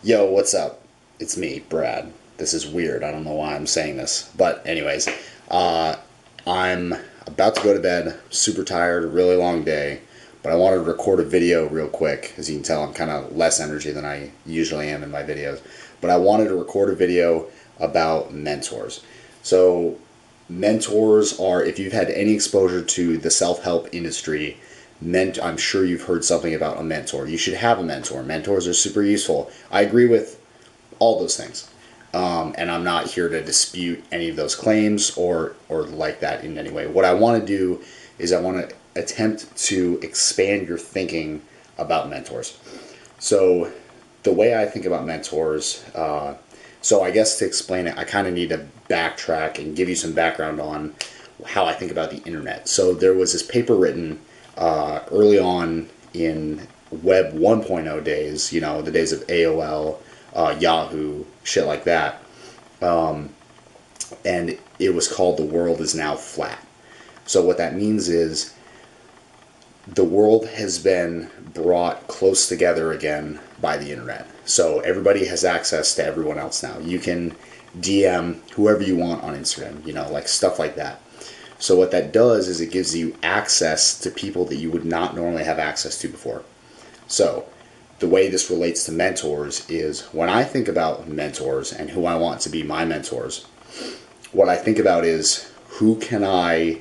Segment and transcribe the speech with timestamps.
[0.00, 0.80] Yo, what's up?
[1.18, 2.12] It's me, Brad.
[2.36, 3.02] This is weird.
[3.02, 4.30] I don't know why I'm saying this.
[4.36, 5.08] But, anyways,
[5.50, 5.96] uh,
[6.46, 6.94] I'm
[7.26, 10.02] about to go to bed, super tired, really long day.
[10.44, 12.32] But I wanted to record a video real quick.
[12.36, 15.24] As you can tell, I'm kind of less energy than I usually am in my
[15.24, 15.60] videos.
[16.00, 17.48] But I wanted to record a video
[17.80, 19.02] about mentors.
[19.42, 19.98] So,
[20.48, 24.58] mentors are, if you've had any exposure to the self help industry,
[25.00, 27.26] ment- I'm sure you've heard something about a mentor.
[27.26, 28.22] You should have a mentor.
[28.22, 29.50] Mentors are super useful.
[29.70, 30.40] I agree with
[30.98, 31.70] all those things.
[32.14, 36.42] Um, and I'm not here to dispute any of those claims or, or like that
[36.42, 36.86] in any way.
[36.86, 37.82] What I want to do
[38.18, 41.42] is I want to attempt to expand your thinking
[41.76, 42.58] about mentors.
[43.18, 43.72] So,
[44.24, 46.34] the way I think about mentors, uh,
[46.82, 49.94] so I guess to explain it, I kind of need to backtrack and give you
[49.94, 50.94] some background on
[51.46, 52.68] how I think about the internet.
[52.68, 54.18] So, there was this paper written
[54.58, 59.98] uh, early on in Web 1.0 days, you know, the days of AOL,
[60.34, 62.22] uh, Yahoo, shit like that.
[62.82, 63.30] Um,
[64.24, 66.58] and it was called The World is Now Flat.
[67.24, 68.54] So, what that means is
[69.86, 74.26] the world has been brought close together again by the internet.
[74.44, 76.78] So, everybody has access to everyone else now.
[76.78, 77.36] You can
[77.78, 81.02] DM whoever you want on Instagram, you know, like stuff like that.
[81.58, 85.16] So what that does is it gives you access to people that you would not
[85.16, 86.44] normally have access to before.
[87.08, 87.46] So
[87.98, 92.14] the way this relates to mentors is when I think about mentors and who I
[92.16, 93.44] want to be my mentors,
[94.30, 96.80] what I think about is who can I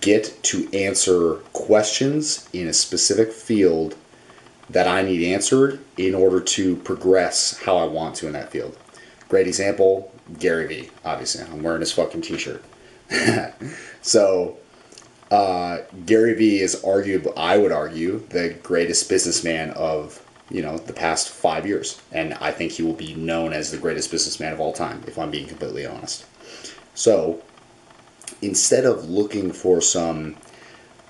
[0.00, 3.96] get to answer questions in a specific field
[4.70, 8.78] that I need answered in order to progress how I want to in that field.
[9.28, 11.44] Great example, Gary Vee, obviously.
[11.44, 12.64] I'm wearing his fucking t shirt.
[14.02, 14.56] so
[15.30, 20.92] uh, Gary Vee is arguably, I would argue, the greatest businessman of you know the
[20.92, 24.60] past five years, and I think he will be known as the greatest businessman of
[24.60, 26.26] all time, if I'm being completely honest.
[26.94, 27.42] So
[28.42, 30.36] instead of looking for some,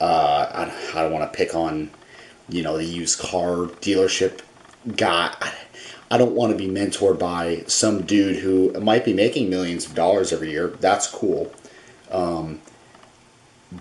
[0.00, 1.90] uh, I, I don't want to pick on,
[2.48, 4.40] you know, the used car dealership
[4.96, 5.34] guy.
[6.10, 9.94] I don't want to be mentored by some dude who might be making millions of
[9.94, 10.68] dollars every year.
[10.68, 11.52] That's cool.
[12.14, 12.60] Um,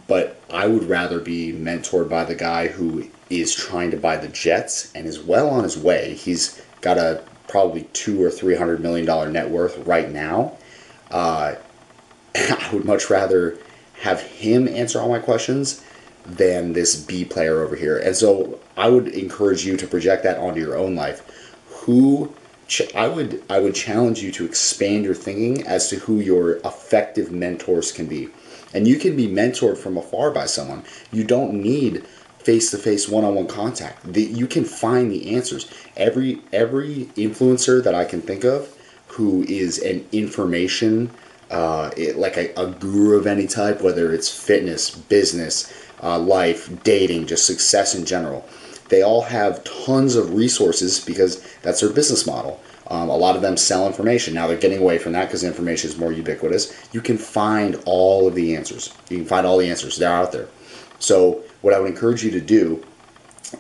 [0.07, 4.27] but I would rather be mentored by the guy who is trying to buy the
[4.27, 6.15] Jets and is well on his way.
[6.15, 10.57] He's got a probably two or three hundred million dollar net worth right now.
[11.11, 11.55] Uh,
[12.35, 13.57] I would much rather
[14.01, 15.83] have him answer all my questions
[16.25, 17.97] than this B player over here.
[17.97, 21.55] And so I would encourage you to project that onto your own life.
[21.67, 22.33] Who
[22.95, 27.31] I would I would challenge you to expand your thinking as to who your effective
[27.31, 28.29] mentors can be.
[28.73, 30.83] And you can be mentored from afar by someone.
[31.11, 32.05] You don't need
[32.39, 34.11] face-to-face one-on-one contact.
[34.11, 35.71] The, you can find the answers.
[35.95, 38.75] Every every influencer that I can think of
[39.07, 41.11] who is an information
[41.51, 46.83] uh, it, like a, a, guru of any type, whether it's fitness, business, uh, life,
[46.83, 48.43] dating, just success in general
[48.89, 52.61] they all have tons of resources because that's their business model.
[52.87, 54.33] Um, a lot of them sell information.
[54.33, 56.73] Now they're getting away from that because information is more ubiquitous.
[56.93, 58.93] You can find all of the answers.
[59.09, 59.97] You can find all the answers.
[59.97, 60.47] They're out there.
[60.99, 62.83] So, what I would encourage you to do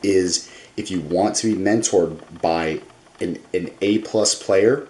[0.01, 2.81] is if you want to be mentored by
[3.19, 4.87] an, an A plus player,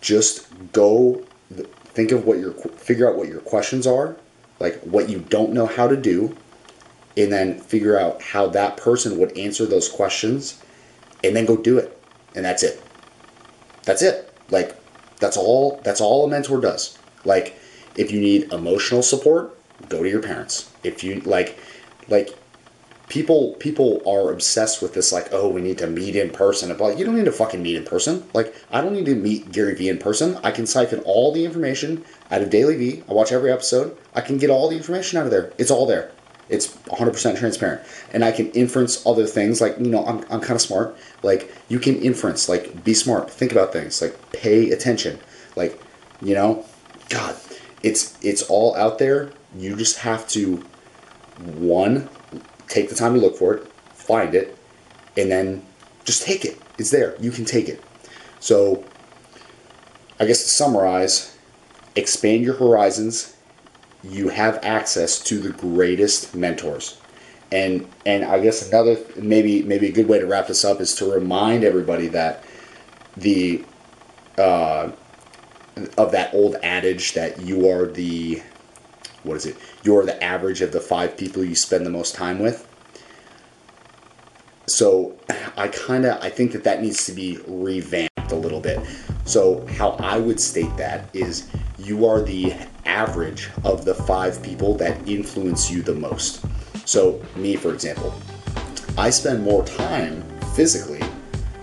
[0.00, 4.16] just go think of what your figure out what your questions are,
[4.58, 6.36] like what you don't know how to do,
[7.16, 10.62] and then figure out how that person would answer those questions
[11.22, 11.98] and then go do it.
[12.34, 12.82] And that's it.
[13.84, 14.32] That's it.
[14.50, 14.76] Like
[15.18, 16.98] that's all that's all a mentor does.
[17.24, 17.56] Like
[17.96, 19.58] if you need emotional support
[19.88, 20.72] go to your parents.
[20.82, 21.58] If you like
[22.08, 22.36] like
[23.08, 26.74] people people are obsessed with this like oh we need to meet in person.
[26.76, 28.26] But you don't need to fucking meet in person.
[28.32, 30.38] Like i don't need to meet gary vee in person.
[30.42, 33.96] I can siphon all the information out of DailyVee i watch every episode.
[34.14, 35.52] I can get all the information out of there.
[35.58, 36.10] It's all there
[36.48, 37.82] it's 100% transparent.
[38.12, 39.60] And I can inference other things.
[39.60, 40.96] Like, you know, I'm, I'm kind of smart.
[41.22, 43.30] Like, you can inference, like, be smart.
[43.30, 44.02] Think about things.
[44.02, 45.18] Like, pay attention.
[45.56, 45.80] Like,
[46.20, 46.64] you know,
[47.08, 47.36] God,
[47.82, 49.32] it's it's all out there.
[49.56, 50.64] You just have to,
[51.38, 52.08] one,
[52.68, 54.56] take the time to look for it, find it,
[55.16, 55.64] and then
[56.04, 56.58] just take it.
[56.78, 57.16] It's there.
[57.20, 57.82] You can take it.
[58.40, 58.84] So,
[60.18, 61.36] I guess to summarize,
[61.96, 63.36] expand your horizons
[64.02, 67.00] you have access to the greatest mentors.
[67.52, 70.94] And and I guess another maybe maybe a good way to wrap this up is
[70.96, 72.44] to remind everybody that
[73.16, 73.64] the
[74.38, 74.90] uh,
[75.98, 78.42] of that old adage that you are the
[79.22, 79.56] what is it?
[79.84, 82.66] You're the average of the five people you spend the most time with.
[84.66, 85.16] so
[85.56, 88.80] I kind of I think that that needs to be revamped a little bit.
[89.24, 92.54] So how I would state that is you are the
[92.84, 96.44] average of the five people that influence you the most.
[96.84, 98.14] So me, for example,
[98.98, 100.22] I spend more time
[100.54, 101.00] physically,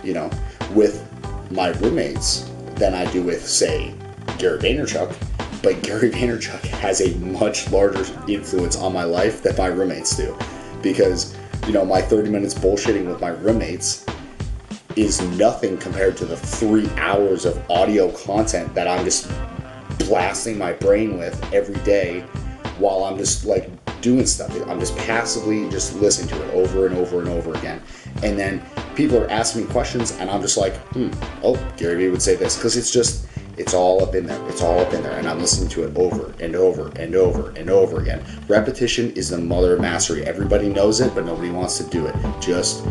[0.04, 0.30] you know,
[0.74, 1.06] with
[1.52, 3.94] my roommates than I do with, say,
[4.38, 5.16] Gary Vaynerchuk.
[5.62, 10.38] But Gary Vaynerchuk has a much larger influence on my life than my roommates do.
[10.82, 11.36] Because,
[11.68, 14.06] you know, my 30 minutes bullshitting with my roommates
[14.96, 19.32] is nothing compared to the three hours of audio content that I'm just
[20.10, 22.22] blasting my brain with every day
[22.80, 23.70] while I'm just like
[24.02, 24.52] doing stuff.
[24.68, 27.82] I'm just passively just listening to it over and over and over again.
[28.24, 28.64] And then
[28.96, 31.12] people are asking me questions, and I'm just like, hmm,
[31.44, 32.56] oh, Gary Vee would say this.
[32.56, 33.28] Because it's just,
[33.58, 34.50] it's all up in there.
[34.50, 35.18] It's all up in there.
[35.18, 38.24] And I'm listening to it over and over and over and over again.
[38.48, 40.26] Repetition is the mother of mastery.
[40.26, 42.16] Everybody knows it, but nobody wants to do it.
[42.42, 42.84] Just,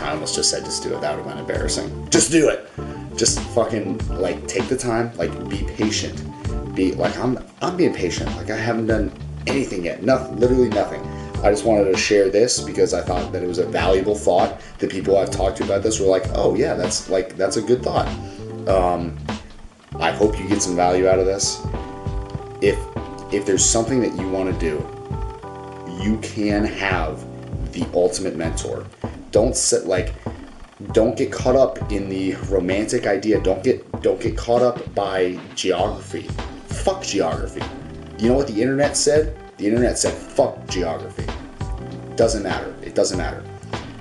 [0.00, 1.00] I almost just said just do it.
[1.02, 2.08] That would have been embarrassing.
[2.10, 2.70] Just do it.
[3.16, 5.14] Just fucking, like, take the time.
[5.16, 6.22] Like, be patient.
[6.74, 8.34] Be, like, I'm, I'm being patient.
[8.36, 9.12] Like, I haven't done
[9.46, 10.02] anything yet.
[10.02, 11.02] Nothing, literally nothing.
[11.42, 14.60] I just wanted to share this because I thought that it was a valuable thought.
[14.78, 17.62] The people I've talked to about this were like, "Oh yeah, that's like that's a
[17.62, 18.06] good thought."
[18.68, 19.18] Um,
[19.98, 21.60] I hope you get some value out of this.
[22.60, 22.78] If
[23.32, 24.86] if there's something that you want to do,
[26.00, 27.24] you can have
[27.72, 28.86] the ultimate mentor.
[29.32, 30.14] Don't sit like
[30.92, 33.40] don't get caught up in the romantic idea.
[33.40, 36.28] Don't get don't get caught up by geography.
[36.66, 37.62] Fuck geography.
[38.18, 39.36] You know what the internet said?
[39.56, 41.24] The internet said fuck geography.
[42.16, 42.74] Doesn't matter.
[42.82, 43.42] It doesn't matter.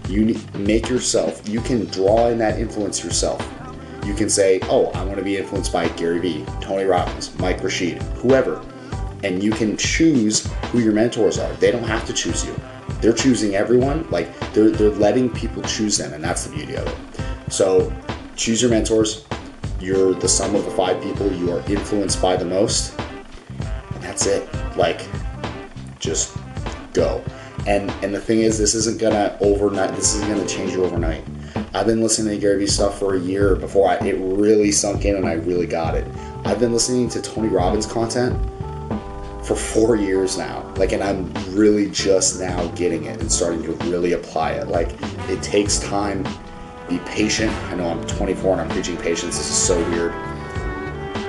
[0.10, 1.48] You make yourself.
[1.48, 3.48] You can draw in that influence yourself.
[4.06, 7.64] You can say, "Oh, I want to be influenced by Gary Vee, Tony Robbins, Mike
[7.64, 8.62] Rashid, whoever,"
[9.24, 11.54] and you can choose who your mentors are.
[11.54, 12.56] They don't have to choose you.
[13.02, 14.08] They're choosing everyone.
[14.10, 16.96] Like they're they're letting people choose them, and that's the beauty of it.
[17.52, 17.92] So,
[18.36, 19.26] choose your mentors.
[19.80, 22.98] You're the sum of the five people you are influenced by the most,
[23.60, 24.48] and that's it.
[24.78, 25.08] Like,
[26.00, 26.38] just
[26.94, 27.24] go.
[27.68, 29.96] And and the thing is, this isn't gonna overnight.
[29.96, 31.24] This isn't gonna change you overnight.
[31.74, 35.06] I've been listening to Gary Vee stuff for a year before I, it really sunk
[35.06, 36.06] in and I really got it.
[36.44, 38.38] I've been listening to Tony Robbins content
[39.52, 40.62] for four years now.
[40.78, 44.70] Like, and I'm really just now getting it and starting to really apply it.
[44.70, 44.90] Like,
[45.30, 46.24] it takes time.
[46.88, 47.52] Be patient.
[47.66, 49.38] I know I'm 24 and I'm preaching patience.
[49.38, 50.14] This is so weird.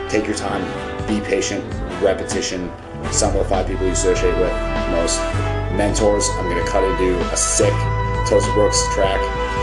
[0.08, 0.62] Take your time.
[1.08, 1.64] Be patient.
[2.00, 2.70] Repetition.
[3.10, 4.52] Some of the five people you associate with
[4.90, 5.18] most
[5.74, 6.28] mentors.
[6.34, 7.74] I'm gonna cut into a sick
[8.28, 9.20] Toast Brooks track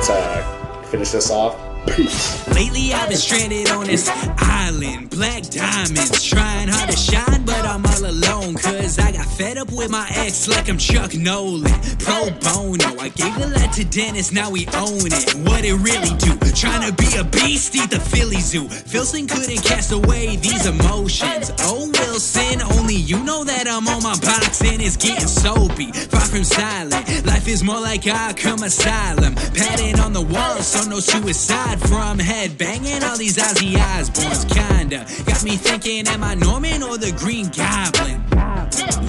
[0.07, 1.68] to finish this off.
[1.95, 2.47] Peace.
[2.55, 7.85] Lately I've been stranded on this island, black diamonds, trying hard to shine, but I'm
[7.85, 8.55] all alone.
[8.55, 11.97] Cause I got fed up with my ex like I'm Chuck Noland.
[11.99, 15.35] Pro bono, I gave the lot to Dennis, now we own it.
[15.47, 16.37] What it really do?
[16.53, 18.67] Trying to be a beast, eat the Philly Zoo.
[18.67, 21.51] Filson couldn't cast away these emotions.
[21.59, 25.91] Oh Wilson, only you know that I'm on my box and it's getting soapy.
[25.91, 29.35] Far from silent, life is more like Arkham Asylum.
[29.53, 34.43] Padding on the wall, so no suicide from head banging all these Ozzy Osbournes.
[34.47, 38.23] Kinda got me thinking, am I Norman or the Green Goblin?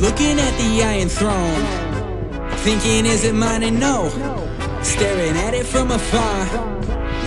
[0.00, 1.62] Looking at the Iron Throne,
[2.58, 3.62] thinking, is it mine?
[3.62, 4.08] And no,
[4.82, 6.46] staring at it from afar,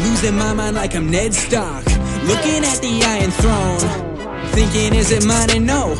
[0.03, 1.85] losing my mind like I'm Ned Stark.
[2.25, 5.49] Looking at the Iron Throne, thinking, is it mine?
[5.51, 5.95] And no,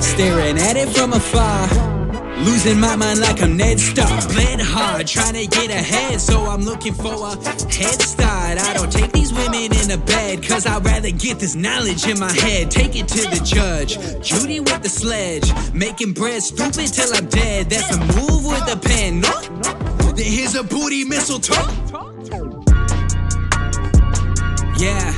[0.00, 1.99] staring at it from afar.
[2.44, 4.28] Losing my mind like I'm Ned Stark.
[4.28, 7.36] Bled hard, trying to get ahead, so I'm looking for a
[7.70, 8.58] head start.
[8.58, 12.18] I don't take these women in the bed, cause I'd rather get this knowledge in
[12.18, 12.70] my head.
[12.70, 13.98] Take it to the judge.
[14.22, 17.68] Judy with the sledge, making bread stupid till I'm dead.
[17.68, 19.20] That's a move with a pen.
[19.20, 19.40] No?
[20.12, 21.54] Then here's a booty mistletoe.
[24.78, 25.14] Yeah,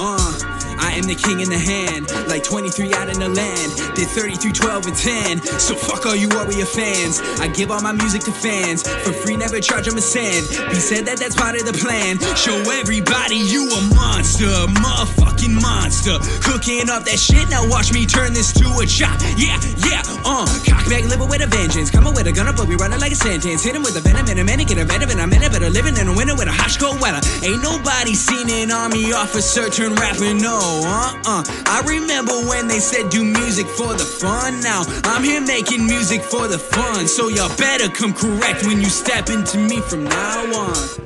[0.00, 0.53] uh.
[0.94, 3.68] I am the king in the hand, like 23 out in the land.
[3.98, 4.94] Did 33, 12, and
[5.42, 5.58] 10.
[5.58, 7.18] So fuck all you Warrior fans.
[7.42, 8.86] I give all my music to fans.
[9.02, 10.46] For free, never charge them a cent.
[10.70, 12.22] He said that that's part of the plan.
[12.38, 16.14] Show everybody you a monster, motherfucking monster.
[16.46, 19.18] Cooking up that shit, now watch me turn this to a chop.
[19.34, 20.46] Yeah, yeah, uh.
[20.62, 21.90] Cock back, living with a vengeance.
[21.90, 23.66] Coming with a gun, but we running like a sentence.
[23.66, 25.50] Hit him with a venom in a get a venom in a minute.
[25.74, 27.20] Living in a winter with a hot cold weather.
[27.42, 30.56] Ain't nobody seen an army officer turn rapping, no.
[30.86, 31.42] Uh-uh.
[31.66, 34.60] I remember when they said do music for the fun.
[34.60, 37.08] Now I'm here making music for the fun.
[37.08, 41.03] So y'all better come correct when you step into me from now on.